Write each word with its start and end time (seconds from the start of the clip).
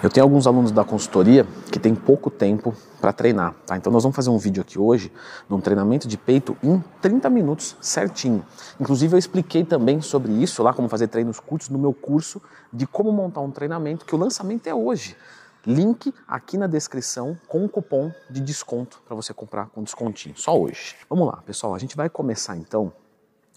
Eu 0.00 0.08
tenho 0.08 0.24
alguns 0.24 0.46
alunos 0.46 0.70
da 0.70 0.84
consultoria 0.84 1.44
que 1.72 1.78
têm 1.78 1.92
pouco 1.92 2.30
tempo 2.30 2.72
para 3.00 3.12
treinar, 3.12 3.52
tá? 3.66 3.76
Então 3.76 3.92
nós 3.92 4.04
vamos 4.04 4.14
fazer 4.14 4.30
um 4.30 4.38
vídeo 4.38 4.60
aqui 4.60 4.78
hoje 4.78 5.10
de 5.48 5.52
um 5.52 5.60
treinamento 5.60 6.06
de 6.06 6.16
peito 6.16 6.56
em 6.62 6.78
30 7.02 7.28
minutos 7.28 7.76
certinho. 7.80 8.44
Inclusive 8.78 9.14
eu 9.14 9.18
expliquei 9.18 9.64
também 9.64 10.00
sobre 10.00 10.30
isso 10.30 10.62
lá, 10.62 10.72
como 10.72 10.88
fazer 10.88 11.08
treinos 11.08 11.40
curtos 11.40 11.68
no 11.68 11.80
meu 11.80 11.92
curso 11.92 12.40
de 12.72 12.86
como 12.86 13.10
montar 13.10 13.40
um 13.40 13.50
treinamento, 13.50 14.06
que 14.06 14.14
o 14.14 14.18
lançamento 14.18 14.68
é 14.68 14.74
hoje. 14.74 15.16
Link 15.66 16.14
aqui 16.28 16.56
na 16.56 16.68
descrição 16.68 17.36
com 17.48 17.64
um 17.64 17.68
cupom 17.68 18.12
de 18.30 18.40
desconto 18.40 19.02
para 19.04 19.16
você 19.16 19.34
comprar 19.34 19.66
com 19.66 19.82
descontinho, 19.82 20.36
só 20.36 20.56
hoje. 20.56 20.94
Vamos 21.10 21.26
lá, 21.26 21.42
pessoal, 21.44 21.74
a 21.74 21.78
gente 21.78 21.96
vai 21.96 22.08
começar 22.08 22.56
então 22.56 22.92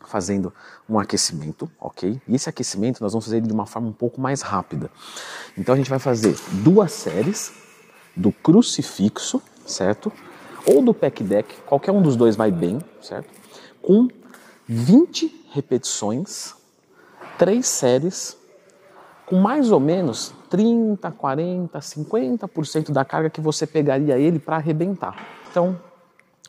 fazendo 0.08 0.54
um 0.90 1.00
aquecimento, 1.00 1.70
ok? 1.80 2.22
E 2.28 2.36
esse 2.36 2.50
aquecimento 2.50 3.02
nós 3.02 3.14
vamos 3.14 3.26
fazer 3.26 3.42
de 3.42 3.52
uma 3.52 3.66
forma 3.66 3.88
um 3.88 3.94
pouco 3.94 4.20
mais 4.20 4.42
rápida. 4.42 4.90
Então 5.58 5.74
a 5.74 5.78
gente 5.78 5.90
vai 5.90 6.00
fazer 6.00 6.36
duas 6.64 6.92
séries 6.92 7.54
do 8.16 8.32
crucifixo, 8.32 9.42
certo? 9.66 10.12
Ou 10.66 10.84
do 10.84 10.94
pack 10.94 11.24
deck, 11.24 11.56
qualquer 11.66 11.92
um 11.92 12.02
dos 12.02 12.16
dois 12.16 12.36
vai 12.36 12.52
bem, 12.52 12.80
certo? 13.02 13.30
Com 13.82 14.08
20 14.68 15.46
repetições, 15.52 16.54
três 17.38 17.68
séries, 17.68 18.38
com 19.26 19.38
mais 19.38 19.72
ou 19.72 19.80
menos 19.80 20.34
30, 20.50 21.10
40, 21.12 21.80
50% 21.80 22.92
da 22.92 23.06
carga 23.06 23.30
que 23.30 23.42
você 23.42 23.66
pegaria 23.66 24.18
ele 24.18 24.40
para 24.40 24.58
arrebentar. 24.58 25.16
Então, 25.50 25.80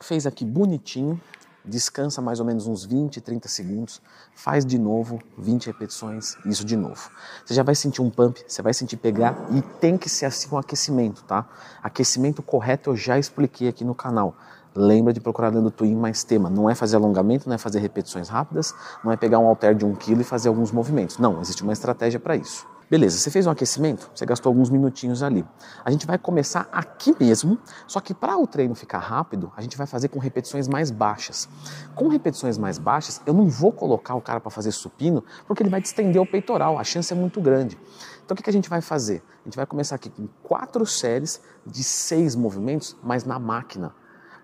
fez 0.01 0.27
aqui 0.27 0.45
bonitinho, 0.45 1.21
descansa 1.65 2.21
mais 2.21 2.41
ou 2.41 2.47
menos 2.47 2.67
uns 2.67 2.85
20, 2.85 3.21
30 3.21 3.49
segundos, 3.49 4.03
faz 4.35 4.65
de 4.65 4.79
novo 4.79 5.19
20 5.39 5.67
repetições, 5.67 6.37
isso 6.45 6.65
de 6.65 6.77
novo. 6.77 7.11
Você 7.45 7.55
já 7.55 7.63
vai 7.63 7.75
sentir 7.75 8.03
um 8.03 8.11
pump, 8.11 8.43
você 8.47 8.63
vai 8.63 8.75
sentir 8.75 8.97
pegar 8.97 9.37
e 9.51 9.63
tem 9.63 9.97
que 9.97 10.09
ser 10.09 10.27
assim 10.27 10.49
um 10.53 10.59
aquecimento, 10.59 11.23
tá? 11.25 11.47
Aquecimento 11.83 12.43
correto 12.43 12.91
eu 12.91 12.97
já 12.97 13.19
expliquei 13.19 13.69
aqui 13.69 13.85
no 13.85 13.95
canal. 13.95 14.35
Lembra 14.75 15.13
de 15.13 15.21
procurar 15.21 15.51
dentro 15.51 15.65
do 15.65 15.71
Twin 15.71 15.95
mais 15.95 16.25
tema. 16.25 16.49
Não 16.49 16.69
é 16.69 16.75
fazer 16.75 16.97
alongamento, 16.97 17.47
não 17.47 17.55
é 17.55 17.59
fazer 17.59 17.79
repetições 17.79 18.29
rápidas, 18.29 18.75
não 19.05 19.13
é 19.13 19.17
pegar 19.17 19.39
um 19.39 19.47
halter 19.47 19.75
de 19.75 19.85
um 19.85 19.95
quilo 19.95 20.23
e 20.23 20.25
fazer 20.25 20.49
alguns 20.49 20.73
movimentos. 20.73 21.19
Não, 21.19 21.41
existe 21.43 21.63
uma 21.63 21.75
estratégia 21.75 22.19
para 22.19 22.37
isso. 22.37 22.72
Beleza, 22.93 23.17
você 23.17 23.31
fez 23.31 23.47
um 23.47 23.51
aquecimento, 23.51 24.11
você 24.15 24.27
gastou 24.27 24.51
alguns 24.51 24.69
minutinhos 24.69 25.23
ali. 25.23 25.47
A 25.83 25.91
gente 25.91 26.07
vai 26.07 26.19
começar 26.19 26.69
aqui 26.71 27.17
mesmo, 27.19 27.59
só 27.87 28.01
que 28.01 28.13
para 28.13 28.37
o 28.37 28.47
treino 28.47 28.75
ficar 28.75 28.99
rápido, 28.99 29.51
a 29.57 29.63
gente 29.63 29.79
vai 29.79 29.87
fazer 29.87 30.09
com 30.09 30.19
repetições 30.19 30.69
mais 30.69 30.91
baixas. 30.91 31.49
Com 31.95 32.09
repetições 32.09 32.59
mais 32.59 32.77
baixas, 32.77 33.23
eu 33.25 33.33
não 33.33 33.49
vou 33.49 33.73
colocar 33.73 34.15
o 34.15 34.21
cara 34.21 34.41
para 34.41 34.51
fazer 34.51 34.73
supino, 34.73 35.25
porque 35.47 35.63
ele 35.63 35.71
vai 35.71 35.81
distender 35.81 36.21
o 36.21 36.27
peitoral, 36.27 36.79
a 36.79 36.85
chance 36.85 37.11
é 37.11 37.17
muito 37.17 37.41
grande. 37.41 37.79
Então 38.27 38.35
o 38.35 38.37
que, 38.37 38.43
que 38.43 38.51
a 38.51 38.53
gente 38.53 38.69
vai 38.69 38.83
fazer? 38.83 39.23
A 39.41 39.45
gente 39.45 39.57
vai 39.57 39.65
começar 39.65 39.95
aqui 39.95 40.11
com 40.11 40.29
quatro 40.43 40.85
séries 40.85 41.41
de 41.67 41.83
seis 41.83 42.37
movimentos, 42.37 42.95
mas 43.03 43.25
na 43.25 43.39
máquina. 43.39 43.95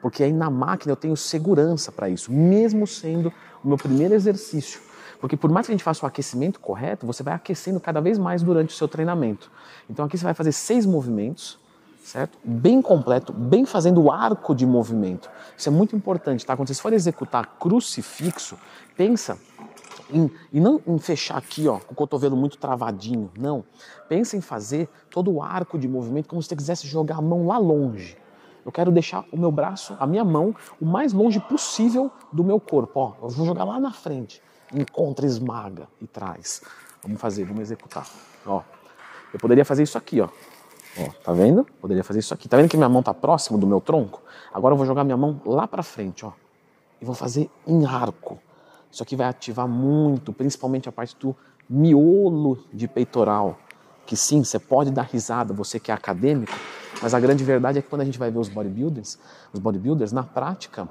Porque 0.01 0.25
aí 0.25 0.33
na 0.33 0.49
máquina 0.49 0.93
eu 0.93 0.97
tenho 0.97 1.19
segurança 1.19 1.93
para 1.93 2.09
isso, 2.09 2.33
mesmo 2.33 2.87
sendo 2.87 3.31
o 3.63 3.69
meu 3.69 3.77
primeiro 3.77 4.15
exercício. 4.15 4.88
Porque 5.21 5.37
por 5.37 5.51
mais 5.51 5.67
que 5.67 5.73
a 5.73 5.75
gente 5.75 5.85
faça 5.85 6.05
o 6.05 6.09
aquecimento 6.09 6.61
correto, 6.61 7.07
você 7.07 7.23
vai 7.23 7.35
aquecendo 7.35 7.81
cada 7.81 8.01
vez 8.01 8.19
mais 8.19 8.43
durante 8.43 8.71
o 8.71 8.77
seu 8.77 8.87
treinamento. 8.87 9.51
Então 9.91 10.05
aqui 10.05 10.17
você 10.17 10.25
vai 10.25 10.35
fazer 10.35 10.53
seis 10.53 10.87
movimentos, 10.87 11.59
certo? 12.05 12.39
Bem 12.45 12.81
completo, 12.81 13.33
bem 13.33 13.65
fazendo 13.65 14.01
o 14.01 14.13
arco 14.13 14.55
de 14.55 14.65
movimento. 14.65 15.29
Isso 15.57 15.69
é 15.69 15.73
muito 15.73 15.97
importante, 15.97 16.47
tá? 16.47 16.57
Quando 16.57 16.69
você 16.69 16.81
for 16.81 16.93
executar 16.93 17.59
crucifixo, 17.59 18.57
pensa 18.97 19.39
em, 20.11 20.31
e 20.53 20.61
não 20.61 20.81
em 20.87 20.99
fechar 20.99 21.37
aqui, 21.37 21.67
ó, 21.67 21.79
com 21.79 21.93
o 21.93 21.97
cotovelo 21.97 22.37
muito 22.37 22.57
travadinho, 22.57 23.31
não. 23.37 23.65
Pensa 24.09 24.37
em 24.37 24.41
fazer 24.41 24.89
todo 25.11 25.33
o 25.33 25.43
arco 25.43 25.77
de 25.79 25.89
movimento 25.89 26.29
como 26.29 26.41
se 26.41 26.49
você 26.49 26.57
quisesse 26.57 26.87
jogar 26.87 27.17
a 27.17 27.23
mão 27.23 27.47
lá 27.47 27.59
longe. 27.59 28.17
Eu 28.65 28.71
quero 28.71 28.93
deixar 28.93 29.25
o 29.33 29.37
meu 29.37 29.51
braço, 29.51 29.97
a 29.99 30.07
minha 30.07 30.25
mão, 30.25 30.55
o 30.81 30.85
mais 30.85 31.13
longe 31.13 31.41
possível 31.41 32.11
do 32.33 32.45
meu 32.45 32.61
corpo. 32.61 33.01
Ó, 33.01 33.15
eu 33.23 33.29
vou 33.31 33.47
jogar 33.47 33.65
lá 33.65 33.81
na 33.81 33.93
frente 33.93 34.43
encontra, 34.73 35.27
esmaga 35.27 35.89
e 36.01 36.07
traz. 36.07 36.63
Vamos 37.03 37.21
fazer, 37.21 37.45
vamos 37.45 37.63
executar. 37.63 38.07
Ó, 38.47 38.63
eu 39.33 39.39
poderia 39.39 39.65
fazer 39.65 39.83
isso 39.83 39.97
aqui, 39.97 40.21
ó. 40.21 40.29
Ó, 40.99 41.09
tá 41.23 41.33
vendo? 41.33 41.65
Poderia 41.81 42.03
fazer 42.03 42.21
isso 42.21 42.35
aqui. 42.35 42.49
Tá 42.49 42.57
vendo 42.57 42.69
que 42.69 42.77
minha 42.77 42.89
mão 42.89 43.03
tá 43.03 43.15
próximo 43.15 43.59
do 43.59 43.67
meu 43.67 43.81
tronco? 43.81 44.23
Agora 44.53 44.73
eu 44.73 44.77
vou 44.77 44.87
jogar 44.87 45.05
minha 45.05 45.17
mão 45.17 45.41
lá 45.45 45.67
para 45.67 45.83
frente, 45.83 46.25
ó. 46.25 46.33
E 47.01 47.05
vou 47.05 47.15
fazer 47.15 47.51
em 47.67 47.85
arco. 47.85 48.39
Isso 48.91 49.03
aqui 49.03 49.15
vai 49.15 49.29
ativar 49.29 49.69
muito, 49.69 50.33
principalmente 50.33 50.89
a 50.89 50.93
parte 50.93 51.17
do 51.17 51.37
miolo 51.69 52.59
de 52.73 52.89
peitoral. 52.89 53.59
Que 54.07 54.17
sim, 54.17 54.43
você 54.43 54.59
pode 54.59 54.91
dar 54.91 55.03
risada, 55.03 55.53
você 55.53 55.79
que 55.79 55.91
é 55.91 55.95
acadêmico, 55.95 56.57
mas 57.03 57.13
a 57.13 57.21
grande 57.21 57.45
verdade 57.45 57.79
é 57.79 57.83
que 57.83 57.89
quando 57.89 58.01
a 58.01 58.05
gente 58.05 58.19
vai 58.19 58.31
ver 58.31 58.39
os 58.39 58.49
bodybuilders, 58.49 59.19
os 59.53 59.61
bodybuilders, 59.61 60.13
na 60.13 60.23
prática, 60.23 60.89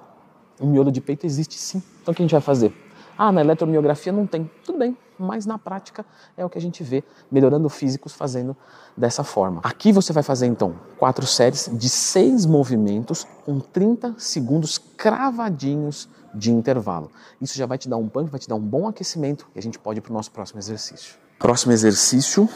o 0.59 0.67
miolo 0.67 0.91
de 0.91 1.01
peito 1.01 1.25
existe 1.25 1.55
sim. 1.55 1.81
Então 2.01 2.11
o 2.11 2.15
que 2.15 2.21
a 2.21 2.25
gente 2.25 2.31
vai 2.31 2.41
fazer? 2.41 2.71
Ah, 3.17 3.31
na 3.31 3.41
eletromiografia 3.41 4.11
não 4.11 4.27
tem. 4.27 4.49
Tudo 4.63 4.77
bem, 4.77 4.95
mas 5.17 5.45
na 5.45 5.57
prática 5.57 6.05
é 6.35 6.45
o 6.45 6.49
que 6.49 6.57
a 6.57 6.61
gente 6.61 6.83
vê 6.83 7.03
melhorando 7.31 7.67
físicos 7.69 8.13
fazendo 8.13 8.55
dessa 8.95 9.23
forma. 9.23 9.61
Aqui 9.63 9.91
você 9.91 10.13
vai 10.13 10.23
fazer 10.23 10.45
então 10.45 10.75
quatro 10.97 11.25
séries 11.25 11.69
de 11.73 11.89
seis 11.89 12.45
movimentos 12.45 13.25
com 13.45 13.59
30 13.59 14.15
segundos 14.17 14.77
cravadinhos 14.77 16.07
de 16.33 16.51
intervalo. 16.51 17.11
Isso 17.41 17.57
já 17.57 17.65
vai 17.65 17.77
te 17.77 17.89
dar 17.89 17.97
um 17.97 18.07
pump, 18.07 18.29
vai 18.29 18.39
te 18.39 18.47
dar 18.47 18.55
um 18.55 18.61
bom 18.61 18.87
aquecimento 18.87 19.47
e 19.55 19.59
a 19.59 19.61
gente 19.61 19.79
pode 19.79 19.99
ir 19.99 20.01
para 20.01 20.11
o 20.11 20.13
nosso 20.13 20.31
próximo 20.31 20.59
exercício. 20.59 21.15
Próximo 21.39 21.71
exercício, 21.71 22.47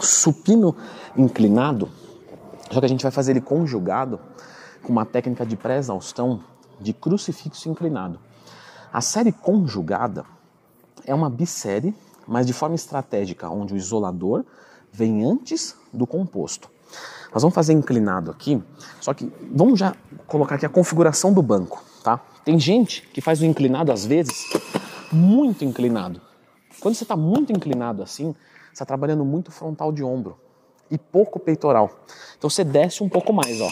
supino 0.00 0.76
inclinado, 1.16 1.88
só 2.70 2.80
que 2.80 2.86
a 2.86 2.88
gente 2.88 3.02
vai 3.02 3.12
fazer 3.12 3.32
ele 3.32 3.40
conjugado 3.40 4.18
com 4.82 4.90
uma 4.90 5.04
técnica 5.04 5.44
de 5.44 5.56
pré-exaustão 5.56 6.40
de 6.80 6.92
crucifixo 6.92 7.68
inclinado. 7.68 8.18
A 8.92 9.00
série 9.00 9.32
conjugada 9.32 10.24
é 11.06 11.14
uma 11.14 11.30
bissérie, 11.30 11.94
mas 12.26 12.46
de 12.46 12.52
forma 12.52 12.74
estratégica, 12.74 13.48
onde 13.48 13.72
o 13.72 13.76
isolador 13.76 14.44
vem 14.92 15.24
antes 15.24 15.74
do 15.90 16.06
composto. 16.06 16.68
Nós 17.32 17.42
vamos 17.42 17.54
fazer 17.54 17.72
inclinado 17.72 18.30
aqui, 18.30 18.62
só 19.00 19.14
que 19.14 19.32
vamos 19.50 19.78
já 19.78 19.96
colocar 20.26 20.56
aqui 20.56 20.66
a 20.66 20.68
configuração 20.68 21.32
do 21.32 21.40
banco, 21.40 21.82
tá? 22.04 22.20
Tem 22.44 22.58
gente 22.58 23.08
que 23.14 23.22
faz 23.22 23.40
o 23.40 23.46
inclinado 23.46 23.90
às 23.90 24.04
vezes 24.04 24.44
muito 25.10 25.64
inclinado. 25.64 26.20
Quando 26.78 26.94
você 26.94 27.04
está 27.04 27.16
muito 27.16 27.50
inclinado 27.50 28.02
assim, 28.02 28.34
você 28.66 28.72
está 28.74 28.84
trabalhando 28.84 29.24
muito 29.24 29.50
frontal 29.50 29.90
de 29.90 30.04
ombro 30.04 30.36
e 30.90 30.98
pouco 30.98 31.40
peitoral. 31.40 31.90
Então 32.36 32.50
você 32.50 32.62
desce 32.62 33.02
um 33.02 33.08
pouco 33.08 33.32
mais, 33.32 33.58
ó. 33.58 33.70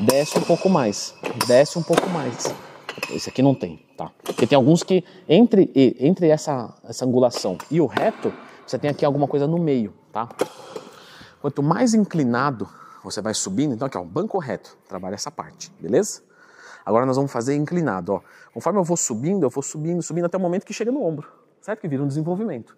Desce 0.00 0.38
um 0.38 0.42
pouco 0.42 0.70
mais, 0.70 1.14
desce 1.46 1.78
um 1.78 1.82
pouco 1.82 2.08
mais. 2.08 2.54
Esse 3.10 3.28
aqui 3.28 3.42
não 3.42 3.54
tem, 3.54 3.84
tá? 3.96 4.10
Porque 4.24 4.46
tem 4.46 4.56
alguns 4.56 4.82
que 4.82 5.04
entre, 5.28 5.70
entre 5.98 6.28
essa, 6.28 6.74
essa 6.84 7.04
angulação 7.04 7.58
e 7.70 7.80
o 7.80 7.86
reto, 7.86 8.32
você 8.66 8.78
tem 8.78 8.90
aqui 8.90 9.04
alguma 9.04 9.28
coisa 9.28 9.46
no 9.46 9.58
meio, 9.58 9.92
tá? 10.12 10.28
Quanto 11.40 11.62
mais 11.62 11.94
inclinado 11.94 12.68
você 13.04 13.20
vai 13.20 13.34
subindo, 13.34 13.74
então 13.74 13.86
aqui 13.86 13.96
ó, 13.96 14.02
banco 14.02 14.38
reto, 14.38 14.76
trabalha 14.88 15.14
essa 15.14 15.30
parte, 15.30 15.70
beleza? 15.78 16.22
Agora 16.84 17.04
nós 17.04 17.16
vamos 17.16 17.30
fazer 17.30 17.54
inclinado, 17.54 18.14
ó. 18.14 18.20
Conforme 18.52 18.78
eu 18.78 18.84
vou 18.84 18.96
subindo, 18.96 19.44
eu 19.44 19.50
vou 19.50 19.62
subindo, 19.62 20.02
subindo 20.02 20.24
até 20.24 20.36
o 20.36 20.40
momento 20.40 20.64
que 20.64 20.72
chega 20.72 20.90
no 20.90 21.04
ombro, 21.04 21.28
certo? 21.60 21.80
Que 21.80 21.88
vira 21.88 22.02
um 22.02 22.08
desenvolvimento. 22.08 22.76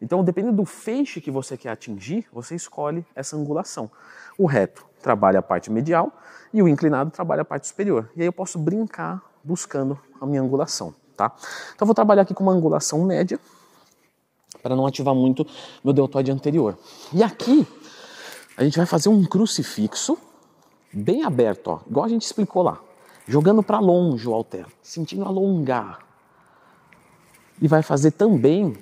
Então, 0.00 0.22
dependendo 0.22 0.56
do 0.56 0.64
feixe 0.64 1.20
que 1.20 1.30
você 1.30 1.56
quer 1.56 1.70
atingir, 1.70 2.26
você 2.32 2.54
escolhe 2.54 3.04
essa 3.14 3.36
angulação. 3.36 3.90
O 4.38 4.46
reto 4.46 4.86
trabalha 5.02 5.38
a 5.38 5.42
parte 5.42 5.70
medial 5.70 6.12
e 6.52 6.62
o 6.62 6.68
inclinado 6.68 7.10
trabalha 7.10 7.42
a 7.42 7.44
parte 7.44 7.66
superior. 7.66 8.10
E 8.14 8.20
aí 8.20 8.26
eu 8.26 8.32
posso 8.32 8.58
brincar 8.58 9.22
buscando 9.46 9.98
a 10.20 10.26
minha 10.26 10.42
angulação, 10.42 10.92
tá? 11.16 11.32
Então 11.36 11.84
eu 11.84 11.86
vou 11.86 11.94
trabalhar 11.94 12.22
aqui 12.22 12.34
com 12.34 12.42
uma 12.42 12.52
angulação 12.52 13.04
média 13.04 13.38
para 14.62 14.74
não 14.74 14.86
ativar 14.86 15.14
muito 15.14 15.46
meu 15.84 15.92
deltoide 15.92 16.32
anterior. 16.32 16.76
E 17.12 17.22
aqui 17.22 17.66
a 18.56 18.64
gente 18.64 18.76
vai 18.76 18.86
fazer 18.86 19.08
um 19.08 19.24
crucifixo 19.24 20.18
bem 20.92 21.22
aberto, 21.22 21.68
ó, 21.68 21.80
igual 21.88 22.04
a 22.04 22.08
gente 22.08 22.22
explicou 22.22 22.62
lá, 22.62 22.80
jogando 23.28 23.62
para 23.62 23.78
longe 23.78 24.28
o 24.28 24.32
halter, 24.32 24.66
sentindo 24.82 25.24
alongar. 25.24 26.00
E 27.62 27.68
vai 27.68 27.82
fazer 27.82 28.10
também 28.10 28.76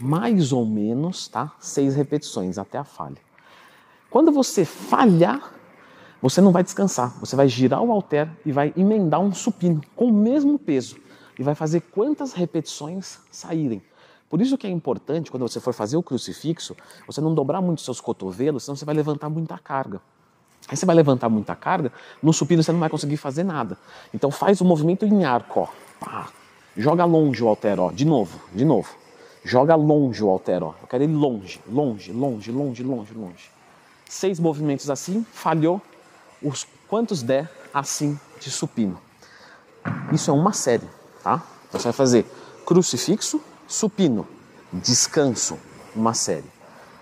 mais 0.00 0.52
ou 0.52 0.66
menos, 0.66 1.28
tá? 1.28 1.52
Seis 1.60 1.94
repetições 1.94 2.58
até 2.58 2.78
a 2.78 2.84
falha. 2.84 3.18
Quando 4.10 4.32
você 4.32 4.64
falhar, 4.64 5.57
você 6.20 6.40
não 6.40 6.50
vai 6.50 6.62
descansar, 6.62 7.16
você 7.20 7.36
vai 7.36 7.48
girar 7.48 7.82
o 7.82 7.92
halter 7.92 8.28
e 8.44 8.50
vai 8.50 8.72
emendar 8.76 9.20
um 9.20 9.32
supino 9.32 9.80
com 9.94 10.06
o 10.06 10.12
mesmo 10.12 10.58
peso 10.58 10.96
e 11.38 11.42
vai 11.42 11.54
fazer 11.54 11.80
quantas 11.80 12.32
repetições 12.32 13.18
saírem. 13.30 13.82
Por 14.28 14.40
isso 14.42 14.58
que 14.58 14.66
é 14.66 14.70
importante, 14.70 15.30
quando 15.30 15.48
você 15.48 15.60
for 15.60 15.72
fazer 15.72 15.96
o 15.96 16.02
crucifixo, 16.02 16.76
você 17.06 17.20
não 17.20 17.34
dobrar 17.34 17.62
muito 17.62 17.80
seus 17.80 18.00
cotovelos, 18.00 18.64
senão 18.64 18.76
você 18.76 18.84
vai 18.84 18.94
levantar 18.94 19.30
muita 19.30 19.56
carga. 19.56 20.00
Aí 20.68 20.76
você 20.76 20.84
vai 20.84 20.94
levantar 20.94 21.28
muita 21.28 21.54
carga, 21.54 21.92
no 22.22 22.32
supino 22.32 22.62
você 22.62 22.72
não 22.72 22.80
vai 22.80 22.90
conseguir 22.90 23.16
fazer 23.16 23.44
nada. 23.44 23.78
Então 24.12 24.30
faz 24.30 24.60
o 24.60 24.64
movimento 24.64 25.06
em 25.06 25.24
arco, 25.24 25.60
ó. 25.60 25.68
Pá. 26.04 26.28
Joga 26.76 27.04
longe 27.04 27.42
o 27.42 27.46
halter, 27.46 27.80
ó. 27.80 27.90
De 27.90 28.04
novo, 28.04 28.38
de 28.54 28.64
novo. 28.64 28.94
Joga 29.44 29.74
longe 29.74 30.22
o 30.22 30.28
halter, 30.28 30.62
ó. 30.62 30.74
Eu 30.82 30.86
quero 30.86 31.04
ir 31.04 31.06
longe, 31.06 31.60
longe, 31.66 32.12
longe, 32.12 32.52
longe, 32.52 32.82
longe, 32.82 33.14
longe. 33.14 33.50
seis 34.06 34.38
movimentos 34.38 34.90
assim, 34.90 35.24
falhou 35.32 35.80
os 36.42 36.66
quantos 36.88 37.22
der 37.22 37.50
assim 37.72 38.18
de 38.40 38.50
supino. 38.50 39.00
Isso 40.12 40.30
é 40.30 40.34
uma 40.34 40.52
série, 40.52 40.88
tá? 41.22 41.42
Então 41.68 41.80
você 41.80 41.88
vai 41.88 41.92
fazer 41.92 42.26
crucifixo, 42.66 43.40
supino, 43.66 44.26
descanso, 44.72 45.58
uma 45.94 46.14
série. 46.14 46.50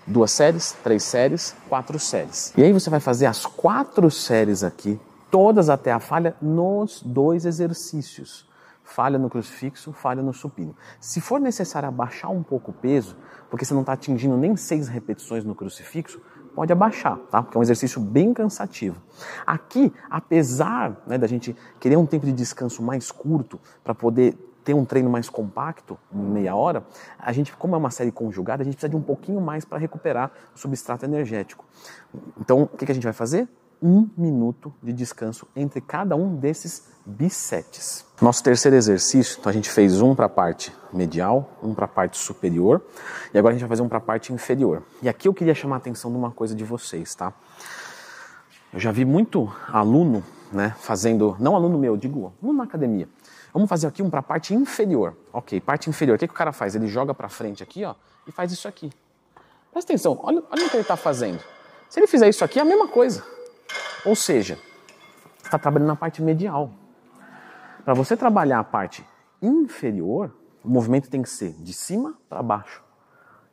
Duas 0.05 0.31
séries, 0.31 0.75
três 0.83 1.03
séries, 1.03 1.55
quatro 1.67 1.99
séries. 1.99 2.53
E 2.55 2.63
aí 2.63 2.71
você 2.71 2.89
vai 2.89 2.99
fazer 2.99 3.25
as 3.25 3.45
quatro 3.45 4.09
séries 4.09 4.63
aqui, 4.63 4.99
todas 5.29 5.69
até 5.69 5.91
a 5.91 5.99
falha, 5.99 6.35
nos 6.41 7.01
dois 7.01 7.45
exercícios. 7.45 8.47
Falha 8.83 9.19
no 9.19 9.29
crucifixo, 9.29 9.91
falha 9.91 10.23
no 10.23 10.33
supino. 10.33 10.73
Se 11.01 11.19
for 11.19 11.41
necessário 11.41 11.89
abaixar 11.89 12.31
um 12.31 12.41
pouco 12.41 12.71
o 12.71 12.73
peso, 12.73 13.17
porque 13.49 13.65
você 13.65 13.73
não 13.73 13.81
está 13.81 13.93
atingindo 13.93 14.37
nem 14.37 14.55
seis 14.55 14.87
repetições 14.87 15.43
no 15.43 15.53
crucifixo, 15.53 16.21
pode 16.57 16.73
abaixar, 16.73 17.19
tá? 17.29 17.43
Porque 17.43 17.55
é 17.55 17.59
um 17.59 17.61
exercício 17.61 18.01
bem 18.01 18.33
cansativo. 18.33 18.99
Aqui, 19.45 19.93
apesar 20.09 20.99
né, 21.05 21.15
da 21.15 21.27
gente 21.27 21.55
querer 21.79 21.97
um 21.97 22.05
tempo 22.07 22.25
de 22.25 22.31
descanso 22.31 22.81
mais 22.81 23.11
curto 23.11 23.59
para 23.83 23.93
poder 23.93 24.35
ter 24.63 24.73
um 24.73 24.83
treino 24.83 25.07
mais 25.07 25.29
compacto, 25.29 25.99
meia 26.11 26.55
hora, 26.55 26.83
a 27.19 27.31
gente, 27.31 27.55
como 27.55 27.75
é 27.75 27.77
uma 27.77 27.91
série 27.91 28.11
conjugada, 28.11 28.63
a 28.63 28.65
gente 28.65 28.73
precisa 28.73 28.89
de 28.89 28.95
um 28.95 29.01
pouquinho 29.03 29.39
mais 29.39 29.65
para 29.65 29.77
recuperar 29.77 30.31
o 30.55 30.57
substrato 30.57 31.05
energético. 31.05 31.63
Então, 32.41 32.63
o 32.63 32.67
que, 32.67 32.87
que 32.87 32.91
a 32.91 32.95
gente 32.95 33.03
vai 33.03 33.13
fazer? 33.13 33.47
Um 33.81 34.09
minuto 34.17 34.73
de 34.81 34.91
descanso 34.91 35.47
entre 35.55 35.81
cada 35.81 36.15
um 36.15 36.35
desses 36.35 36.87
bisets. 37.05 38.05
Nosso 38.21 38.43
terceiro 38.43 38.75
exercício, 38.75 39.37
então 39.39 39.49
a 39.49 39.53
gente 39.53 39.69
fez 39.69 40.01
um 40.01 40.13
para 40.15 40.25
a 40.25 40.29
parte 40.29 40.73
medial, 40.91 41.57
um 41.63 41.73
para 41.73 41.85
a 41.85 41.87
parte 41.87 42.17
superior, 42.17 42.81
e 43.33 43.37
agora 43.37 43.53
a 43.53 43.55
gente 43.55 43.61
vai 43.61 43.69
fazer 43.69 43.83
um 43.83 43.87
para 43.87 43.99
a 43.99 44.01
parte 44.01 44.33
inferior. 44.33 44.83
E 45.01 45.07
aqui 45.07 45.27
eu 45.27 45.33
queria 45.33 45.53
chamar 45.53 45.75
a 45.75 45.77
atenção 45.77 46.11
de 46.11 46.17
uma 46.17 46.31
coisa 46.31 46.55
de 46.55 46.63
vocês, 46.63 47.13
tá? 47.15 47.31
Eu 48.73 48.79
já 48.79 48.91
vi 48.91 49.05
muito 49.05 49.51
aluno, 49.71 50.23
né, 50.51 50.75
fazendo, 50.79 51.37
não 51.39 51.55
aluno 51.55 51.77
meu, 51.77 51.95
digo, 51.95 52.33
aluno 52.41 52.57
na 52.57 52.63
academia. 52.65 53.07
Vamos 53.53 53.69
fazer 53.69 53.87
aqui 53.87 54.03
um 54.03 54.09
para 54.09 54.19
a 54.19 54.23
parte 54.23 54.53
inferior. 54.53 55.15
Ok, 55.31 55.61
parte 55.61 55.89
inferior. 55.89 56.15
O 56.15 56.19
que, 56.19 56.27
que 56.27 56.33
o 56.33 56.37
cara 56.37 56.51
faz? 56.51 56.75
Ele 56.75 56.87
joga 56.87 57.13
para 57.13 57.29
frente 57.29 57.63
aqui, 57.63 57.85
ó, 57.85 57.95
e 58.27 58.31
faz 58.31 58.51
isso 58.51 58.67
aqui. 58.67 58.91
Presta 59.71 59.93
atenção, 59.93 60.19
olha, 60.21 60.43
olha 60.51 60.65
o 60.65 60.69
que 60.69 60.75
ele 60.75 60.81
está 60.81 60.97
fazendo. 60.97 61.39
Se 61.87 61.99
ele 61.99 62.07
fizer 62.07 62.27
isso 62.27 62.43
aqui, 62.43 62.59
é 62.59 62.61
a 62.61 62.65
mesma 62.65 62.87
coisa. 62.87 63.23
Ou 64.07 64.15
seja, 64.15 64.57
está 65.43 65.59
trabalhando 65.59 65.89
na 65.89 65.95
parte 65.97 66.21
medial. 66.21 66.71
Para 67.83 67.93
você 67.93 68.15
trabalhar 68.15 68.59
a 68.59 68.63
parte 68.63 69.05
inferior, 69.41 70.33
o 70.63 70.69
movimento 70.69 71.09
tem 71.09 71.21
que 71.21 71.29
ser 71.29 71.51
de 71.61 71.73
cima 71.73 72.15
para 72.29 72.41
baixo, 72.41 72.81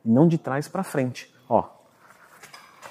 e 0.05 0.09
não 0.09 0.29
de 0.29 0.37
trás 0.37 0.69
para 0.69 0.81
frente. 0.81 1.29
Ó, 1.49 1.61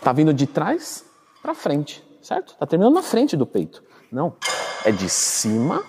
tá 0.02 0.12
vindo 0.12 0.34
de 0.34 0.46
trás 0.46 1.06
para 1.40 1.55
frente, 1.55 2.06
certo? 2.20 2.55
Tá 2.55 2.66
terminando 2.66 2.96
na 2.96 3.02
frente 3.02 3.34
do 3.34 3.46
peito. 3.46 3.82
Não, 4.12 4.37
é 4.84 4.93
de 4.93 5.08
cima 5.08 5.82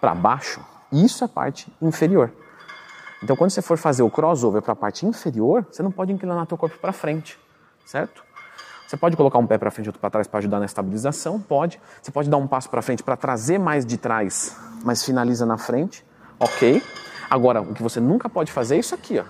para 0.00 0.12
baixo. 0.12 0.60
Isso 0.90 1.22
é 1.22 1.26
a 1.26 1.28
parte 1.28 1.72
inferior. 1.80 2.32
Então, 3.22 3.36
quando 3.36 3.50
você 3.50 3.62
for 3.62 3.78
fazer 3.78 4.02
o 4.02 4.10
crossover 4.10 4.60
para 4.60 4.72
a 4.72 4.76
parte 4.76 5.06
inferior, 5.06 5.64
você 5.70 5.84
não 5.84 5.92
pode 5.92 6.12
inclinar 6.12 6.44
teu 6.46 6.58
corpo 6.58 6.76
para 6.78 6.92
frente, 6.92 7.38
certo? 7.84 8.25
Você 8.86 8.96
pode 8.96 9.16
colocar 9.16 9.38
um 9.38 9.46
pé 9.46 9.58
para 9.58 9.70
frente 9.70 9.86
e 9.86 9.88
outro 9.88 10.00
para 10.00 10.10
trás 10.10 10.28
para 10.28 10.38
ajudar 10.38 10.60
na 10.60 10.64
estabilização? 10.64 11.40
Pode. 11.40 11.80
Você 12.00 12.12
pode 12.12 12.30
dar 12.30 12.36
um 12.36 12.46
passo 12.46 12.70
para 12.70 12.80
frente 12.80 13.02
para 13.02 13.16
trazer 13.16 13.58
mais 13.58 13.84
de 13.84 13.96
trás, 13.96 14.56
mas 14.84 15.04
finaliza 15.04 15.44
na 15.44 15.58
frente. 15.58 16.04
Ok. 16.38 16.80
Agora, 17.28 17.60
o 17.60 17.74
que 17.74 17.82
você 17.82 17.98
nunca 17.98 18.28
pode 18.28 18.52
fazer 18.52 18.76
é 18.76 18.78
isso 18.78 18.94
aqui, 18.94 19.18
ó. 19.18 19.24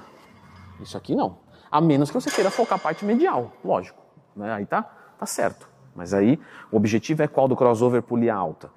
Isso 0.82 0.96
aqui 0.96 1.14
não. 1.14 1.38
A 1.70 1.80
menos 1.80 2.10
que 2.10 2.14
você 2.14 2.30
queira 2.30 2.50
focar 2.50 2.78
a 2.78 2.80
parte 2.80 3.04
medial, 3.04 3.52
lógico. 3.64 3.98
Né? 4.36 4.52
Aí 4.52 4.66
tá, 4.66 4.82
tá 5.18 5.24
certo. 5.24 5.66
Mas 5.94 6.12
aí, 6.12 6.38
o 6.70 6.76
objetivo 6.76 7.22
é 7.22 7.26
qual 7.26 7.48
do 7.48 7.56
crossover 7.56 8.02
polia 8.02 8.34
alta? 8.34 8.70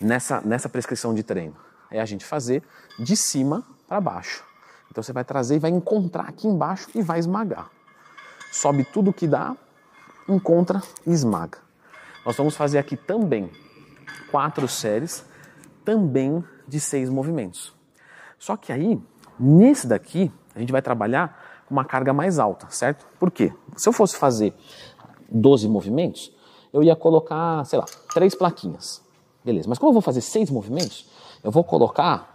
Nessa, 0.00 0.40
nessa 0.40 0.68
prescrição 0.68 1.12
de 1.12 1.22
treino. 1.22 1.54
É 1.90 2.00
a 2.00 2.06
gente 2.06 2.24
fazer 2.24 2.62
de 2.98 3.14
cima 3.14 3.62
para 3.86 4.00
baixo. 4.00 4.42
Então 4.90 5.02
você 5.02 5.12
vai 5.12 5.24
trazer 5.24 5.56
e 5.56 5.58
vai 5.58 5.70
encontrar 5.70 6.24
aqui 6.24 6.48
embaixo 6.48 6.88
e 6.94 7.02
vai 7.02 7.18
esmagar. 7.18 7.70
Sobe 8.50 8.84
tudo 8.84 9.12
que 9.12 9.26
dá, 9.26 9.54
encontra 10.28 10.80
e 11.06 11.12
esmaga. 11.12 11.58
Nós 12.24 12.36
vamos 12.36 12.56
fazer 12.56 12.78
aqui 12.78 12.96
também 12.96 13.50
quatro 14.30 14.66
séries, 14.68 15.24
também 15.84 16.44
de 16.66 16.80
seis 16.80 17.10
movimentos. 17.10 17.74
Só 18.38 18.56
que 18.56 18.72
aí, 18.72 19.00
nesse 19.38 19.86
daqui, 19.86 20.32
a 20.54 20.60
gente 20.60 20.72
vai 20.72 20.82
trabalhar 20.82 21.64
com 21.66 21.74
uma 21.74 21.84
carga 21.84 22.12
mais 22.12 22.38
alta, 22.38 22.66
certo? 22.70 23.06
Por 23.18 23.30
quê? 23.30 23.52
Se 23.76 23.88
eu 23.88 23.92
fosse 23.92 24.16
fazer 24.16 24.54
12 25.30 25.68
movimentos, 25.68 26.32
eu 26.72 26.82
ia 26.82 26.96
colocar, 26.96 27.64
sei 27.64 27.78
lá, 27.78 27.84
três 28.12 28.34
plaquinhas. 28.34 29.02
Beleza, 29.44 29.68
mas 29.68 29.78
como 29.78 29.90
eu 29.90 29.94
vou 29.94 30.02
fazer 30.02 30.20
seis 30.20 30.50
movimentos, 30.50 31.08
eu 31.42 31.50
vou 31.50 31.64
colocar 31.64 32.32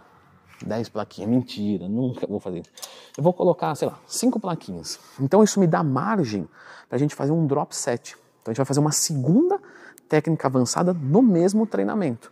10 0.64 0.90
plaquinhas. 0.90 1.30
Mentira, 1.30 1.88
nunca 1.88 2.26
vou 2.26 2.40
fazer 2.40 2.60
isso. 2.60 2.70
Eu 3.18 3.24
vou 3.24 3.32
colocar, 3.32 3.74
sei 3.74 3.88
lá, 3.88 3.98
cinco 4.06 4.38
plaquinhas. 4.38 5.00
Então 5.18 5.42
isso 5.42 5.58
me 5.58 5.66
dá 5.66 5.82
margem 5.82 6.48
para 6.88 6.94
a 6.94 6.98
gente 7.00 7.16
fazer 7.16 7.32
um 7.32 7.48
drop 7.48 7.74
set. 7.74 8.12
Então 8.12 8.46
a 8.46 8.50
gente 8.52 8.58
vai 8.58 8.64
fazer 8.64 8.78
uma 8.78 8.92
segunda 8.92 9.60
técnica 10.08 10.46
avançada 10.46 10.94
no 10.94 11.20
mesmo 11.20 11.66
treinamento. 11.66 12.30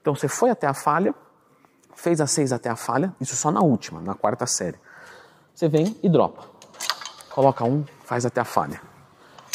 Então 0.00 0.12
você 0.12 0.26
foi 0.26 0.50
até 0.50 0.66
a 0.66 0.74
falha, 0.74 1.14
fez 1.94 2.20
as 2.20 2.32
seis 2.32 2.50
até 2.50 2.68
a 2.68 2.74
falha, 2.74 3.14
isso 3.20 3.36
só 3.36 3.52
na 3.52 3.60
última, 3.60 4.00
na 4.00 4.12
quarta 4.12 4.44
série. 4.44 4.76
Você 5.54 5.68
vem 5.68 5.96
e 6.02 6.08
dropa. 6.08 6.42
Coloca 7.30 7.64
um, 7.64 7.84
faz 8.04 8.26
até 8.26 8.40
a 8.40 8.44
falha. 8.44 8.80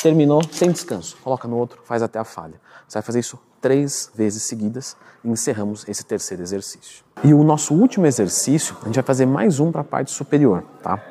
Terminou, 0.01 0.41
sem 0.49 0.71
descanso. 0.71 1.17
Coloca 1.17 1.45
no 1.45 1.57
outro, 1.57 1.81
faz 1.83 2.01
até 2.01 2.19
a 2.19 2.23
falha. 2.23 2.59
Você 2.87 2.93
vai 2.99 3.03
fazer 3.03 3.19
isso 3.19 3.37
três 3.61 4.11
vezes 4.15 4.44
seguidas 4.44 4.95
e 5.23 5.29
encerramos 5.29 5.88
esse 5.88 6.03
terceiro 6.03 6.41
exercício. 6.44 7.03
E 7.23 7.33
o 7.33 7.44
nosso 7.44 7.73
último 7.73 8.06
exercício, 8.06 8.75
a 8.81 8.85
gente 8.85 8.95
vai 8.95 9.03
fazer 9.03 9.25
mais 9.25 9.59
um 9.59 9.71
para 9.71 9.81
a 9.81 9.83
parte 9.83 10.11
superior, 10.11 10.63
tá? 10.81 11.01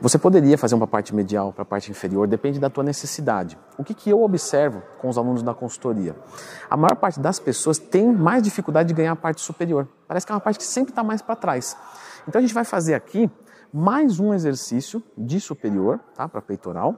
Você 0.00 0.16
poderia 0.16 0.56
fazer 0.56 0.76
uma 0.76 0.86
parte 0.86 1.12
medial 1.12 1.52
para 1.52 1.62
a 1.62 1.64
parte 1.64 1.90
inferior, 1.90 2.28
depende 2.28 2.60
da 2.60 2.70
tua 2.70 2.84
necessidade. 2.84 3.58
O 3.76 3.82
que, 3.82 3.92
que 3.92 4.08
eu 4.08 4.22
observo 4.22 4.80
com 5.00 5.08
os 5.08 5.18
alunos 5.18 5.42
da 5.42 5.52
consultoria? 5.52 6.14
A 6.70 6.76
maior 6.76 6.94
parte 6.94 7.18
das 7.18 7.40
pessoas 7.40 7.78
tem 7.78 8.12
mais 8.12 8.44
dificuldade 8.44 8.88
de 8.88 8.94
ganhar 8.94 9.12
a 9.12 9.16
parte 9.16 9.40
superior. 9.40 9.88
Parece 10.06 10.24
que 10.24 10.30
é 10.30 10.34
uma 10.36 10.40
parte 10.40 10.58
que 10.58 10.64
sempre 10.64 10.92
está 10.92 11.02
mais 11.02 11.20
para 11.20 11.34
trás. 11.34 11.76
Então 12.28 12.38
a 12.38 12.42
gente 12.42 12.54
vai 12.54 12.64
fazer 12.64 12.94
aqui 12.94 13.28
mais 13.72 14.20
um 14.20 14.32
exercício 14.32 15.02
de 15.16 15.40
superior, 15.40 15.98
tá? 16.14 16.28
Para 16.28 16.40
peitoral. 16.40 16.94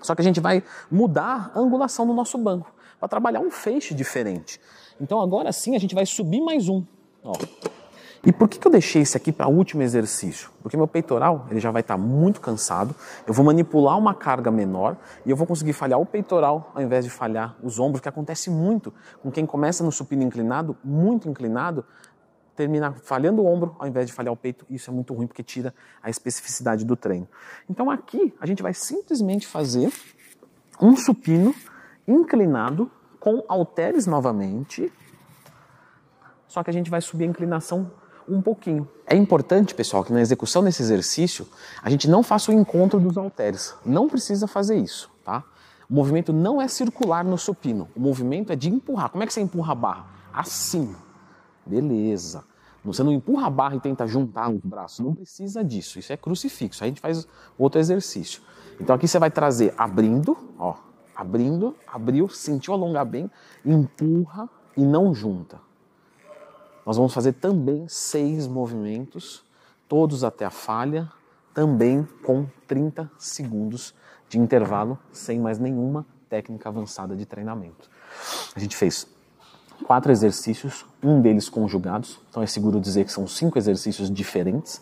Só 0.00 0.14
que 0.14 0.22
a 0.22 0.24
gente 0.24 0.40
vai 0.40 0.62
mudar 0.90 1.52
a 1.54 1.60
angulação 1.60 2.06
do 2.06 2.14
nosso 2.14 2.38
banco 2.38 2.72
para 3.00 3.08
trabalhar 3.08 3.40
um 3.40 3.50
feixe 3.50 3.94
diferente. 3.94 4.60
Então 5.00 5.20
agora 5.20 5.50
sim 5.50 5.74
a 5.74 5.78
gente 5.78 5.94
vai 5.94 6.04
subir 6.04 6.42
mais 6.42 6.68
um. 6.68 6.84
Ó. 7.24 7.32
E 8.24 8.30
por 8.30 8.50
que, 8.50 8.58
que 8.58 8.66
eu 8.66 8.70
deixei 8.70 9.00
esse 9.00 9.16
aqui 9.16 9.32
para 9.32 9.48
o 9.48 9.56
último 9.56 9.80
exercício? 9.80 10.50
Porque 10.62 10.76
meu 10.76 10.86
peitoral 10.86 11.46
ele 11.50 11.58
já 11.58 11.70
vai 11.70 11.80
estar 11.80 11.94
tá 11.94 11.98
muito 11.98 12.38
cansado, 12.38 12.94
eu 13.26 13.32
vou 13.32 13.42
manipular 13.42 13.96
uma 13.96 14.14
carga 14.14 14.50
menor 14.50 14.98
e 15.24 15.30
eu 15.30 15.36
vou 15.36 15.46
conseguir 15.46 15.72
falhar 15.72 15.98
o 15.98 16.04
peitoral 16.04 16.70
ao 16.74 16.82
invés 16.82 17.02
de 17.02 17.10
falhar 17.10 17.56
os 17.62 17.78
ombros, 17.78 18.02
que 18.02 18.08
acontece 18.10 18.50
muito 18.50 18.92
com 19.22 19.30
quem 19.30 19.46
começa 19.46 19.82
no 19.82 19.90
supino 19.90 20.22
inclinado, 20.22 20.76
muito 20.84 21.30
inclinado, 21.30 21.82
termina 22.54 22.92
falhando 22.92 23.40
o 23.40 23.46
ombro 23.46 23.74
ao 23.78 23.88
invés 23.88 24.06
de 24.06 24.12
falhar 24.12 24.34
o 24.34 24.36
peito. 24.36 24.66
Isso 24.68 24.90
é 24.90 24.92
muito 24.92 25.14
ruim 25.14 25.26
porque 25.26 25.42
tira 25.42 25.74
a 26.02 26.10
especificidade 26.10 26.84
do 26.84 26.96
treino. 26.96 27.26
Então 27.70 27.90
aqui 27.90 28.34
a 28.38 28.44
gente 28.44 28.62
vai 28.62 28.74
simplesmente 28.74 29.46
fazer 29.46 29.90
um 30.78 30.94
supino 30.94 31.54
inclinado 32.06 32.90
com 33.20 33.44
halteres 33.46 34.06
novamente, 34.06 34.90
só 36.48 36.64
que 36.64 36.70
a 36.70 36.72
gente 36.72 36.90
vai 36.90 37.00
subir 37.00 37.24
a 37.24 37.28
inclinação 37.28 37.92
um 38.26 38.40
pouquinho. 38.40 38.88
É 39.06 39.14
importante, 39.14 39.74
pessoal, 39.74 40.02
que 40.02 40.12
na 40.12 40.20
execução 40.20 40.64
desse 40.64 40.82
exercício 40.82 41.46
a 41.82 41.90
gente 41.90 42.08
não 42.08 42.22
faça 42.22 42.50
o 42.50 42.54
encontro 42.54 42.98
dos 42.98 43.16
halteres. 43.16 43.74
Não 43.84 44.08
precisa 44.08 44.46
fazer 44.46 44.76
isso, 44.76 45.10
tá? 45.24 45.44
O 45.88 45.94
movimento 45.94 46.32
não 46.32 46.62
é 46.62 46.68
circular 46.68 47.24
no 47.24 47.36
supino. 47.36 47.88
O 47.96 48.00
movimento 48.00 48.52
é 48.52 48.56
de 48.56 48.68
empurrar. 48.68 49.10
Como 49.10 49.22
é 49.22 49.26
que 49.26 49.32
você 49.32 49.40
empurra 49.40 49.72
a 49.72 49.74
barra? 49.74 50.06
Assim. 50.32 50.94
Beleza. 51.66 52.44
Você 52.84 53.02
não 53.02 53.12
empurra 53.12 53.48
a 53.48 53.50
barra 53.50 53.76
e 53.76 53.80
tenta 53.80 54.06
juntar 54.06 54.48
os 54.48 54.60
braços. 54.60 55.00
Não 55.00 55.14
precisa 55.14 55.62
disso. 55.62 55.98
Isso 55.98 56.12
é 56.12 56.16
crucifixo. 56.16 56.82
Aí 56.82 56.88
a 56.88 56.90
gente 56.90 57.00
faz 57.00 57.26
outro 57.58 57.80
exercício. 57.80 58.40
Então 58.80 58.94
aqui 58.94 59.06
você 59.06 59.18
vai 59.18 59.30
trazer 59.30 59.74
abrindo, 59.76 60.36
ó, 60.58 60.76
abrindo, 61.20 61.76
abriu, 61.86 62.30
sentiu 62.30 62.72
alongar 62.72 63.04
bem, 63.04 63.30
empurra 63.64 64.48
e 64.74 64.82
não 64.82 65.14
junta. 65.14 65.60
Nós 66.86 66.96
vamos 66.96 67.12
fazer 67.12 67.34
também 67.34 67.86
seis 67.88 68.46
movimentos, 68.46 69.44
todos 69.86 70.24
até 70.24 70.46
a 70.46 70.50
falha, 70.50 71.12
também 71.52 72.08
com 72.24 72.46
30 72.66 73.10
segundos 73.18 73.94
de 74.30 74.38
intervalo, 74.38 74.98
sem 75.12 75.38
mais 75.38 75.58
nenhuma 75.58 76.06
técnica 76.30 76.70
avançada 76.70 77.14
de 77.14 77.26
treinamento. 77.26 77.90
A 78.56 78.58
gente 78.58 78.74
fez 78.74 79.06
quatro 79.84 80.10
exercícios, 80.10 80.86
um 81.02 81.20
deles 81.20 81.50
conjugados, 81.50 82.18
então 82.30 82.42
é 82.42 82.46
seguro 82.46 82.80
dizer 82.80 83.04
que 83.04 83.12
são 83.12 83.26
cinco 83.26 83.58
exercícios 83.58 84.10
diferentes, 84.10 84.80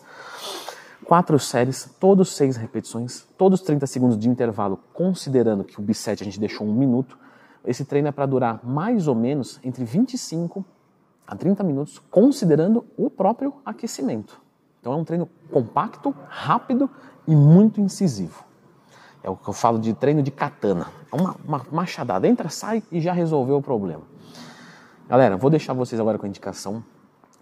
quatro 1.09 1.39
séries, 1.39 1.89
todos 1.99 2.35
seis 2.35 2.55
repetições, 2.55 3.25
todos 3.35 3.61
30 3.61 3.87
segundos 3.87 4.15
de 4.15 4.29
intervalo, 4.29 4.79
considerando 4.93 5.63
que 5.63 5.79
o 5.79 5.81
bisete 5.81 6.21
a 6.21 6.25
gente 6.25 6.39
deixou 6.39 6.67
um 6.67 6.71
minuto. 6.71 7.17
Esse 7.65 7.83
treino 7.83 8.09
é 8.09 8.11
para 8.11 8.27
durar 8.27 8.63
mais 8.63 9.07
ou 9.07 9.15
menos 9.15 9.59
entre 9.63 9.83
25 9.83 10.63
a 11.25 11.35
30 11.35 11.63
minutos, 11.63 11.97
considerando 12.11 12.85
o 12.95 13.09
próprio 13.09 13.55
aquecimento. 13.65 14.39
Então 14.79 14.93
é 14.93 14.95
um 14.95 15.03
treino 15.03 15.27
compacto, 15.51 16.13
rápido 16.27 16.87
e 17.27 17.35
muito 17.35 17.81
incisivo. 17.81 18.45
É 19.23 19.31
o 19.31 19.35
que 19.35 19.49
eu 19.49 19.53
falo 19.53 19.79
de 19.79 19.95
treino 19.95 20.21
de 20.21 20.29
katana. 20.29 20.91
É 21.11 21.15
uma, 21.15 21.35
uma 21.43 21.65
machadada, 21.71 22.27
entra, 22.27 22.49
sai 22.49 22.83
e 22.91 23.01
já 23.01 23.13
resolveu 23.13 23.57
o 23.57 23.63
problema. 23.63 24.03
Galera, 25.07 25.37
vou 25.37 25.49
deixar 25.49 25.73
vocês 25.73 25.99
agora 25.99 26.19
com 26.19 26.27
a 26.27 26.29
indicação 26.29 26.83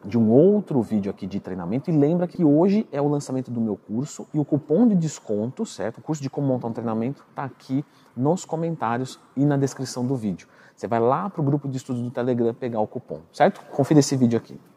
de 0.07 0.17
um 0.17 0.31
outro 0.31 0.81
vídeo 0.81 1.11
aqui 1.11 1.27
de 1.27 1.37
treinamento 1.37 1.91
e 1.91 1.93
lembra 1.93 2.27
que 2.27 2.41
hoje 2.41 2.87
é 2.93 3.01
o 3.01 3.09
lançamento 3.09 3.51
do 3.51 3.59
meu 3.59 3.75
curso 3.75 4.25
e 4.33 4.39
o 4.39 4.45
cupom 4.45 4.87
de 4.87 4.95
desconto, 4.95 5.65
certo? 5.65 5.97
O 5.97 6.01
curso 6.01 6.23
de 6.23 6.29
como 6.29 6.47
montar 6.47 6.67
um 6.67 6.71
treinamento 6.71 7.25
está 7.29 7.43
aqui 7.43 7.83
nos 8.15 8.45
comentários 8.45 9.19
e 9.35 9.45
na 9.45 9.57
descrição 9.57 10.05
do 10.05 10.15
vídeo. 10.15 10.47
Você 10.73 10.87
vai 10.87 11.01
lá 11.01 11.29
para 11.29 11.41
o 11.41 11.43
grupo 11.43 11.67
de 11.67 11.75
estudos 11.75 12.01
do 12.01 12.09
Telegram 12.09 12.53
pegar 12.53 12.79
o 12.79 12.87
cupom, 12.87 13.19
certo? 13.33 13.59
Confira 13.69 13.99
esse 13.99 14.15
vídeo 14.15 14.37
aqui. 14.37 14.57